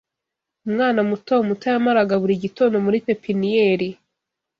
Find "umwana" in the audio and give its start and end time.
0.67-0.99